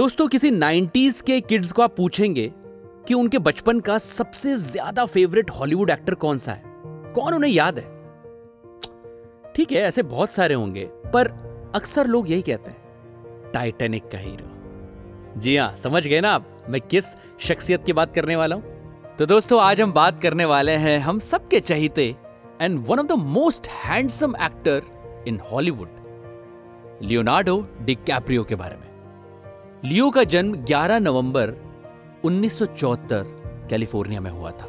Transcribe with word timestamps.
दोस्तों, 0.00 0.26
किसी 0.28 0.50
90s 0.50 1.20
के 1.20 1.40
किड्स 1.40 1.70
को 1.72 1.82
आप 1.82 1.94
पूछेंगे 1.96 2.46
कि 3.08 3.14
उनके 3.14 3.38
बचपन 3.38 3.80
का 3.80 3.98
सबसे 3.98 4.56
ज़्यादा 4.56 5.04
फेवरेट 5.06 5.50
हॉलीवुड 5.50 5.90
एक्टर 5.90 6.14
कौन 6.14 6.38
सा 6.38 6.52
है? 6.52 6.62
कौन 7.14 7.34
उन्हें 7.34 7.50
याद 7.50 7.78
है? 7.78 7.84
ठीक 9.54 9.72
है, 9.72 9.78
ऐसे 9.78 10.02
बहुत 10.02 10.34
सारे 10.34 10.54
होंगे, 10.54 10.84
पर 10.84 11.28
अक्सर 11.74 12.06
लोग 12.06 12.30
यही 12.30 12.42
कहते 12.42 12.70
हैं 12.70 13.52
टाइटेनिक 13.52 14.08
का 14.08 14.18
हीरो 14.18 15.40
जी 15.40 15.56
हाँ 15.56 15.74
समझ 15.76 16.06
गए 16.06 16.20
ना 16.20 16.30
आप, 16.30 16.48
मैं 16.68 16.80
किस 16.80 17.14
शख्सियत 17.40 17.84
की 17.84 17.92
बात 17.92 18.14
करने 18.14 18.36
वाला 18.36 18.56
हूँ? 18.56 19.16
तो 19.18 19.26
दोस्तों, 19.26 19.62
आज 19.62 19.80
हम 19.80 19.92
बात 19.92 20.22
करने 20.22 20.44
वाले 20.44 20.76
हैं 20.78 20.98
हम 20.98 21.18
सबके 21.18 21.60
चहीते 21.60 22.14
and 22.62 22.84
one 22.86 22.98
of 22.98 23.06
the 23.06 23.22
most 23.30 23.68
handsome 23.84 24.36
actor 24.42 24.82
in 25.28 25.40
Hollywood 25.52 25.88
Leonardo 27.02 27.66
DiCaprio 27.82 28.44
के 28.44 28.54
बारे 28.54 28.76
में। 28.76 28.88
लियो 29.84 30.10
का 30.10 30.24
जन्म 30.24 30.54
11 30.64 30.98
नवंबर 31.00 31.50
1974 32.24 33.24
कैलिफ़ोर्निया 33.70 34.20
में 34.20 34.30
हुआ 34.30 34.50
था। 34.50 34.68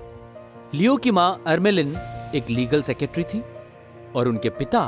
लियो 0.73 0.97
की 0.97 1.11
माँ 1.11 1.43
अर्मेलिन 1.47 1.95
एक 2.35 2.49
लीगल 2.49 2.81
सेक्रेटरी 2.81 3.23
थी 3.23 3.43
और 4.15 4.27
उनके 4.27 4.49
पिता 4.49 4.84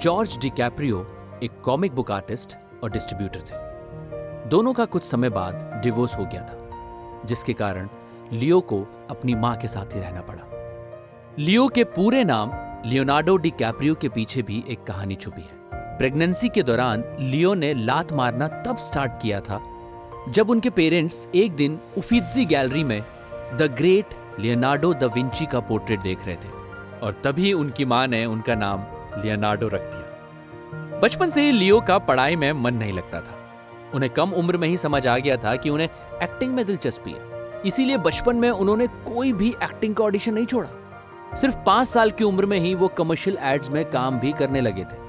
जॉर्ज 0.00 0.38
डिकैप्रियो 0.38 1.06
एक 1.42 1.60
कॉमिक 1.60 1.94
बुक 1.94 2.10
आर्टिस्ट 2.10 2.56
और 2.82 2.90
डिस्ट्रीब्यूटर 2.90 3.40
थे। 3.40 4.48
दोनों 4.48 4.72
का 4.72 4.84
कुछ 4.84 5.04
समय 5.04 5.28
बाद 5.28 5.80
डिवोर्स 5.82 6.18
हो 6.18 6.24
गया 6.24 6.42
था, 6.42 6.70
जिसके 7.24 7.52
कारण 7.52 7.88
लियो 8.32 8.60
को 8.60 8.82
अपनी 9.10 9.34
माँ 9.34 9.56
के 9.56 9.68
साथ 9.68 9.94
ही 9.94 10.00
रहना 10.00 10.20
पड़ा। 10.20 10.42
लियो 11.38 11.68
के 11.68 11.84
पूरे 11.84 12.24
नाम 12.24 12.50
लियोनार्डो 12.88 13.36
डी 13.36 13.50
कैप्रियो 13.50 13.94
के 13.94 14.08
पीछे 14.08 14.42
भी 14.42 14.64
एक 14.68 14.84
कहानी 14.84 15.14
छुपी 15.14 15.42
है। 15.42 15.57
प्रेगनेंसी 15.98 16.48
के 16.48 16.62
दौरान 16.62 17.02
लियो 17.20 17.52
ने 17.54 17.72
लात 17.74 18.12
मारना 18.12 18.48
तब 18.64 18.76
स्टार्ट 18.76 19.12
किया 19.22 19.40
था, 19.40 19.60
जब 20.28 20.50
उनके 20.50 20.70
पेरेंट्स 20.70 21.28
एक 21.34 21.52
दिन 21.52 21.78
उफिजी 21.98 22.44
गैलरी 22.44 22.84
में 22.84 23.00
the 23.52 23.68
great 23.78 24.14
Leonardo 24.40 24.92
da 24.94 25.10
Vinci 25.14 25.46
का 25.46 25.60
पोर्ट्रेट 25.60 26.00
देख 26.00 26.26
रहे 26.26 26.34
थे, 26.34 26.50
और 27.02 27.20
तभी 27.24 27.52
उनकी 27.52 27.84
माँ 27.84 28.06
ने 28.06 28.24
उनका 28.26 28.54
नाम 28.54 28.84
लियोनार्डो 29.22 29.68
रख 29.68 29.82
दिया। 29.84 31.00
बचपन 31.00 31.28
से 31.28 31.42
ही 31.42 31.52
लियो 31.52 31.80
का 31.80 31.98
पढ़ाई 32.00 32.36
में 32.36 32.52
मन 32.52 32.74
नहीं 32.74 32.92
लगता 32.92 33.20
था। 33.20 33.34
उन्हें 33.94 34.12
कम 34.12 34.32
उम्र 34.34 34.56
में 34.56 34.68
ही 34.68 34.76
समझ 34.76 35.06
आ 35.06 35.16
गया 35.18 35.36
था 35.36 35.56
कि 35.56 35.70
उन्हें 35.70 35.88
एक्टिंग 36.22 36.54
में 36.54 36.64
दिलचस्पी 36.66 37.12
है। 37.12 37.62
इसीलिए 37.66 37.96
बचपन 37.98 38.36
में 38.36 38.50
उन्होंने 38.50 38.86
कोई 38.86 39.32
भी 39.32 39.48
एक्टिंग 39.64 39.94
का 39.94 40.04
ऑडिशन 40.04 40.34
नहीं 40.34 40.46
छोड़ा। 40.46 41.36
सिर्फ़ 41.36 41.56
पाँच 41.66 41.88
साल 41.88 42.10
की 42.10 42.24
उम्र 42.24 42.46
में 42.46 42.58
ही 42.58 42.74
वो 42.74 42.88
कमर्शियल 42.88 43.38
एड्स 43.42 43.70
में 43.70 43.84
काम 43.90 44.18
भी 44.20 44.32
करने 44.32 44.60
लगे 44.60 44.84
थे। 44.84 45.07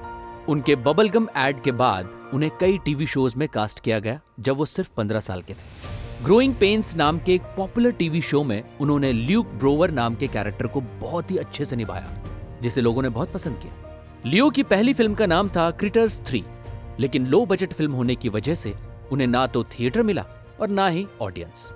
उनके 0.50 0.74
बबलगम 0.76 1.26
एड 1.38 1.60
के 1.62 1.72
बाद 1.72 2.30
उन्हें 2.34 2.50
कई 2.60 2.78
टीवी 2.84 3.06
शोज़ 3.06 3.36
में 3.38 3.46
कास्ट 3.48 3.80
किया 3.80 3.98
गया, 3.98 4.20
जब 4.40 4.56
वो 4.56 4.64
सिर्फ़ 4.66 4.88
पंद्रह 4.96 5.20
साल 5.20 5.42
के 5.42 5.52
थे। 5.52 6.24
ग्रोइंग 6.24 6.54
पेन्स 6.54 6.94
नाम 6.96 7.18
के 7.18 7.34
एक 7.34 7.42
पॉपुलर 7.56 7.90
टीवी 7.92 8.20
शो 8.20 8.42
में 8.44 8.62
उन्होंने 8.80 9.12
ल्यूक 9.12 9.46
ब्रोवर 9.54 9.90
नाम 9.90 10.14
के 10.14 10.28
कैरेक्टर 10.28 10.66
को 10.66 10.80
बहुत 10.80 11.30
ही 11.30 11.36
अच्छे 11.36 11.64
से 11.64 11.76
निभाया, 11.76 12.10
जिसे 12.62 12.80
लोगों 12.80 13.02
ने 13.02 13.08
बहुत 13.08 13.32
पसंद 13.32 13.58
किया। 13.58 14.22
लियो 14.26 14.48
की 14.50 14.62
पहली 14.64 14.94
फ़िल्म 14.94 15.14
का 15.14 15.26
नाम 15.26 15.48
था 15.48 15.70
क्रिटर्स 15.72 16.20
थ्री 16.26 16.44
लेकिन 17.00 17.26
लो 17.26 17.44
बजट 17.46 17.72
फ़िल्म 17.72 17.92
होने 17.92 18.14
की 18.16 18.28
वजह 18.28 18.54
से 18.54 18.74
उन्हें 19.12 19.26
ना 19.28 19.46
तो 19.46 19.64
थिएटर 19.72 20.02
मिला 20.02 20.24
और 20.60 20.68
ना 20.70 20.88
ही 20.88 21.06
ऑडियंस 21.20 21.70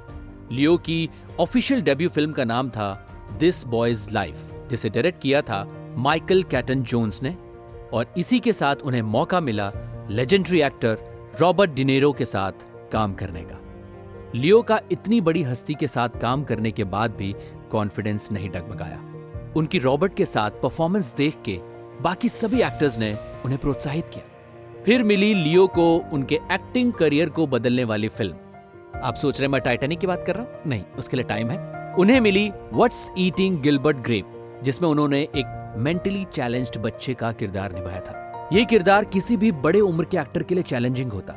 लियो 0.52 0.77
की 0.80 1.08
ऑफिशियल 1.41 1.83
डेब्यू 1.83 2.08
फ़िल्म 2.08 2.33
का 2.33 2.45
नाम 2.45 2.70
था 2.70 2.92
दिस 3.39 3.64
बॉयज़ 3.67 4.11
लाइफ 4.12 4.69
जिसे 4.70 4.91
डायरेक्ट 4.91 5.22
किया 5.22 5.42
था 5.42 5.64
माइकल 5.98 6.42
कैटन 6.42 6.83
जोन्स 6.83 7.22
ने। 7.22 7.36
और 7.92 8.06
इसी 8.18 8.40
के 8.40 8.52
साथ 8.52 8.77
उन्हें 8.77 9.02
मौका 9.02 9.40
मिला 9.40 9.72
लेजेंडरी 10.10 10.62
एक्टर 10.62 10.98
रॉबर्ट 11.40 11.70
डिनेरो 11.70 12.12
के 12.12 12.24
साथ 12.24 12.52
काम 12.92 13.14
करने 13.14 13.42
का। 13.42 13.60
लियो 14.34 14.62
का 14.62 14.80
इतनी 14.92 15.20
बड़ी 15.20 15.42
हस्ती 15.42 15.74
के 15.74 15.89
साथ 15.89 16.08
काम 16.08 16.45
करने 16.45 16.70
के 16.70 16.84
बाद 16.84 17.11
भी 17.11 17.34
कॉन्फिडेंस 17.70 18.33
नहीं 18.33 18.50
डगमगाया। 18.50 19.00
उनकी 19.56 19.78
रॉबर्ट 19.78 20.14
के 20.14 20.24
साथ 20.24 20.50
परफॉर्मेंस 20.50 21.14
देख 21.14 21.34
के 21.45 21.61
बाकी 22.00 22.28
सभी 22.28 22.62
एक्टर्स 22.62 22.98
ने 22.98 23.18
उन्हें 23.45 23.61
प्रोत्साहित 23.61 24.05
किया। 24.14 24.24
फिर 24.84 25.02
मिली 25.02 25.34
लियो 25.34 25.66
को 25.66 25.96
उनके 26.12 26.34
एक्टिंग 26.34 26.92
करियर 26.92 27.28
को 27.28 27.46
बदलने 27.46 27.84
वाली 27.84 28.08
फ़िल्म 28.08 28.36
आप 29.02 29.14
सोच 29.14 29.40
रहे 29.40 29.48
मैं 29.48 29.61
टाइटेनिक 29.61 29.98
की 29.98 30.06
बात 30.06 30.24
कर 30.27 30.34
रहा 30.34 30.42
हूँ? 30.42 30.62
नहीं, 30.66 30.83
उसके 30.98 31.16
लिए 31.16 31.24
टाइम 31.24 31.51
है। 31.51 31.95
उन्हें 31.95 32.20
मिली 32.20 32.51
व्हाट्स 32.72 33.11
ईटिंग 33.18 33.61
गिलबर्ट 33.61 33.96
ग्रेप 33.96 34.61
जिसमें 34.64 34.89
उन्होंने 34.89 35.22
एक 35.22 35.64
मेंटली 35.77 36.24
चैलेंज्ड 36.24 36.77
बच्चे 36.79 37.14
का 37.14 37.30
किरदार 37.33 37.73
निभाया 37.73 38.01
था। 38.01 38.48
ये 38.52 38.64
किरदार 38.64 39.05
किसी 39.05 39.36
भी 39.36 39.51
बड़े 39.52 39.80
उम्र 39.80 40.05
के 40.05 40.17
एक्टर 40.17 40.42
के 40.42 40.55
लिए 40.55 40.62
चैलेंजिंग 40.62 41.12
होता, 41.12 41.35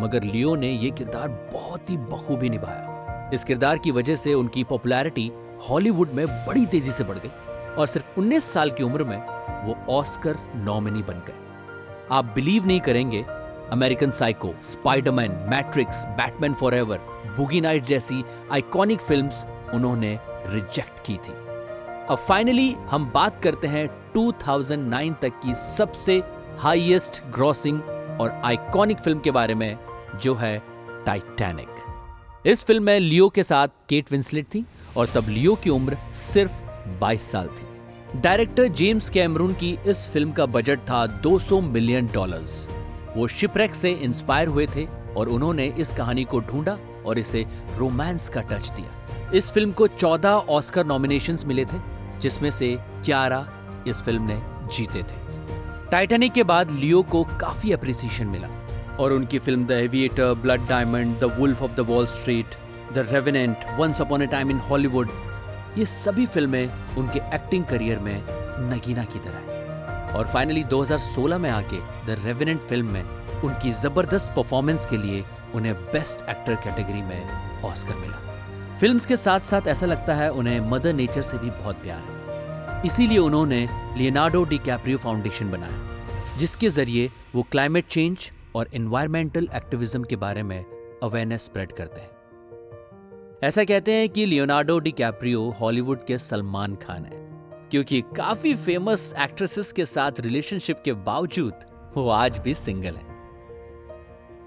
मगर 0.00 0.22
लियो 0.22 0.54
ने 0.56 0.70
यह 0.70 0.90
किरदार 0.90 1.28
बहुत 1.52 1.90
ही 1.90 1.96
बखूबी 1.96 2.50
निभाया। 2.50 3.30
इस 3.34 3.44
किरदार 3.44 3.78
की 3.78 3.90
वजह 3.90 4.16
से 4.16 4.34
उनकी 4.34 4.64
पॉपुलैरिटी 4.64 5.30
हॉलीवुड 5.70 6.12
में 6.12 6.26
बड़ी 6.46 6.66
तेज़ी 6.66 6.90
से 6.90 7.04
बढ़ 7.04 7.18
गई, 7.18 7.30
और 7.78 7.86
सिर्फ़ 7.86 8.20
19 8.20 8.52
साल 8.52 8.70
की 8.70 8.82
उम्र 8.82 9.04
में 9.04 9.18
वो 9.64 9.76
ऑस्कर 9.90 10.36
नॉमिनी 10.56 11.02
बन 11.02 11.22
गए। 11.26 12.06
आप 12.10 12.32
बिलीव 12.34 12.66
नहीं 12.66 12.80
करेंगे, 12.80 13.24
American 13.70 14.10
Psycho, 14.10 14.54
Spiderman, 14.62 15.32
Matrix, 15.50 16.06
Batman 16.06 16.54
Forever 16.74 17.00
Boogie 17.36 17.60
Night 17.60 17.84
जैसी 17.84 18.24
आइकॉनिक 18.52 19.00
फिल्म्स 19.00 19.44
उन्होंने 19.74 20.18
रिजेक्ट 20.46 21.04
की 21.06 21.16
थी। 21.16 21.47
अब 22.10 22.18
फाइनली 22.18 22.70
हम 22.90 23.04
बात 23.14 23.42
करते 23.42 23.68
हैं 23.68 23.86
2009 24.12 25.14
तक 25.22 25.32
की 25.40 25.54
सबसे 25.54 26.16
हाईएस्ट 26.58 27.20
ग्रॉसिंग 27.32 27.80
और 28.20 28.30
आइकॉनिक 28.44 28.98
फ़िल्म 28.98 29.18
के 29.20 29.30
बारे 29.30 29.54
में, 29.54 29.76
जो 30.22 30.34
है 30.34 30.58
टाइटैनिक 31.06 32.46
इस 32.46 32.62
फ़िल्म 32.64 32.82
में 32.82 32.98
लियो 33.00 33.28
के 33.28 33.42
साथ 33.42 33.68
केट 33.88 34.12
विंसलेट 34.12 34.46
थी 34.46 34.64
और 34.96 35.08
तब 35.14 35.28
लियो 35.28 35.54
की 35.54 35.70
उम्र 35.70 35.98
सिर्फ़ 36.14 36.52
22 37.00 37.30
साल 37.32 37.48
थी। 37.48 38.20
डायरेक्टर 38.20 38.68
जेम्स 38.72 39.10
कैमरून 39.10 39.52
की 39.54 39.76
इस 39.86 40.06
फ़िल्म 40.12 40.32
का 40.32 40.46
बजट 40.46 40.80
था 40.80 41.04
200 41.22 41.60
मिलियन 41.62 42.06
डॉलर्स 42.06 42.68
वो 43.16 43.28
शिपरेक 43.28 43.74
से 43.74 43.92
इंस्पायर 43.92 44.48
हुए 44.48 44.66
थे 44.76 44.86
और 45.16 45.28
उन्होंने 45.28 45.66
इस 45.78 45.92
कहानी 45.92 46.24
को 46.24 46.40
ढूंढा 46.40 46.78
और 47.06 47.18
इसे 47.18 47.46
रोमांस 47.76 48.28
का 48.28 48.40
टच 48.42 48.70
दिया। 48.70 49.30
इस 49.34 49.50
फ़िल्म 49.50 49.72
को 49.72 49.86
14 49.88 50.46
ऑस्कर 50.48 50.86
नॉमिनेशंस 50.86 51.44
मिले 51.44 51.64
थे। 51.64 51.97
जिसमें 52.20 52.50
से 52.50 52.78
11 53.04 53.46
इस 53.88 54.02
फ़िल्म 54.02 54.22
ने 54.22 54.40
जीते 54.76 55.02
थे। 55.02 55.26
टाइटैनिक 55.90 56.32
के 56.32 56.42
बाद 56.42 56.70
लियो 56.70 57.02
को 57.02 57.22
काफ़ी 57.40 57.72
अप्रिसिएशन 57.72 58.26
मिला 58.26 58.48
और 59.00 59.12
उनकी 59.12 59.38
film 59.38 59.66
the 59.66 59.70
Aviator 59.70 60.34
Blood 60.34 60.66
Diamond 60.68 61.18
the 61.20 61.32
Wolf 61.38 61.62
of 61.62 61.72
the 61.72 61.80
Wall 61.88 62.06
Street 62.06 62.54
the 62.94 63.06
Revenant 63.10 63.64
Once 63.78 64.00
Upon 64.00 64.22
a 64.22 64.26
Time 64.26 64.50
in 64.50 64.58
Hollywood 64.70 65.10
ये 65.78 65.86
सभी 65.86 66.26
फ़िल्में 66.26 66.94
उनके 66.98 67.18
एक्टिंग 67.34 67.64
करियर 67.64 67.98
में 67.98 68.22
नगीना 68.70 69.04
की 69.04 69.18
तरह 69.18 69.52
है। 69.52 69.56
और 70.16 70.26
फाइनली 70.26 70.64
2016 70.64 71.38
में 71.38 71.50
आके 71.50 71.78
द 72.06 72.16
रेवेनेंट 72.24 72.60
फ़िल्म 72.60 72.90
में 72.90 73.42
उनकी 73.44 73.70
ज़बरदस्त 73.72 74.32
परफॉर्मेंस 74.36 74.86
के 74.86 74.96
लिए 74.96 75.24
उन्हें 75.54 75.74
बेस्ट 75.92 76.28
एक्टर 76.30 76.54
कैटेगरी 76.54 77.02
में 77.02 77.62
ऑस्कर 77.62 77.96
मिला। 77.96 78.27
फिल्म्स 78.80 79.06
के 79.06 79.16
साथ 79.16 79.40
साथ 79.40 79.66
ऐसा 79.68 79.86
लगता 79.86 80.14
है 80.14 80.30
उन्हें 80.32 80.58
मदर 80.70 80.92
नेचर 80.92 81.22
से 81.22 81.38
भी 81.38 81.50
बहुत 81.52 81.76
प्यार 81.76 82.00
है। 82.00 82.82
इसीलिए 82.86 83.18
उन्होंने 83.18 83.60
लियोनार्डो 83.96 84.42
डी 84.44 84.58
कैप्रियो 84.58 84.98
फाउंडेशन 84.98 85.50
बनाया, 85.50 86.38
जिसके 86.38 86.68
ज़रिए 86.68 87.10
वो 87.34 87.42
क्लाइमेट 87.42 87.86
चेंज 87.86 88.30
और 88.56 88.68
एनवायरमेंटल 88.74 89.48
एक्टिविज्म 89.54 90.04
के 90.04 90.16
बारे 90.16 90.42
में 90.42 90.64
अवेयरनेस 91.02 91.44
स्प्रेड 91.44 91.72
करते 91.72 92.00
हैं। 92.00 92.10
ऐसा 93.42 93.64
कहते 93.64 93.92
हैं 93.92 94.08
कि 94.08 94.26
लियोनार्डो 94.26 94.78
डी 94.78 94.92
कैप्रियो 94.92 95.48
हॉलीवुड 95.60 96.04
के 96.06 96.18
सलमान 96.18 96.74
खान 96.76 97.04
है, 97.04 97.20
क्योंकि 97.70 98.00
काफ़ी 98.16 98.54
फ़ेमस 98.56 99.12
एक्ट्रेसेस 99.20 99.72
के 99.72 99.86
साथ 99.86 100.20
रिलेशनशिप 100.20 100.82
के 100.84 100.92
बावजूद 100.92 101.66
वो 101.96 102.08
आज 102.10 102.38
भी 102.38 102.54
सिंगल 102.54 102.94
है। 102.94 103.06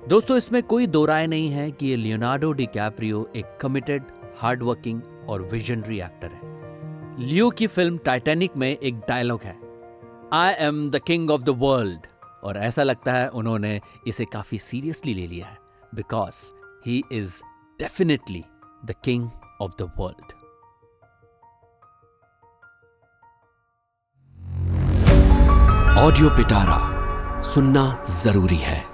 दोस्तों, 0.10 0.38
इसमें 0.38 0.62
कोई 0.64 0.88
दो 0.88 1.06
राय 1.06 1.28
नहीं 1.28 1.50
है 1.50 1.70
कि 1.72 1.96
लियोनार्डो 1.96 2.52
डी 2.52 2.66
कैप्रियो 2.66 3.30
एक 3.36 3.58
कमिटेड 3.62 4.04
हार्डवर्किंग 4.38 5.02
और 5.30 5.42
विजनरी 5.42 6.00
एक्टर 6.00 6.32
है। 6.34 6.50
लियो 7.20 7.50
की 7.50 7.68
फ़िल्म 7.68 7.98
टाइटैनिक 7.98 8.58
में 8.58 8.70
एक 8.70 9.00
डायलॉग 9.00 9.42
है 9.44 9.60
I 10.34 10.54
am 10.66 10.90
the 10.90 11.00
king 11.00 11.32
of 11.32 11.44
the 11.44 11.56
world 11.60 12.08
और 12.44 12.58
ऐसा 12.58 12.84
लगता 12.84 13.14
है 13.14 13.28
उन्होंने 13.30 13.80
इसे 14.08 14.26
काफ़ी 14.26 14.60
सीरियसली 14.60 15.14
ले 15.14 15.28
लिया 15.28 15.48
है 15.48 15.58
because 15.96 16.44
he 16.86 17.02
is 17.12 17.42
definitely 17.80 18.44
the 18.86 18.96
king 19.04 19.30
of 19.62 19.72
the 19.80 19.92
world 20.00 20.40
audio 26.00 26.30
पिटारा 26.30 26.80
सुनना 27.44 27.84
ज़रूरी 28.10 28.56
है। 28.56 28.91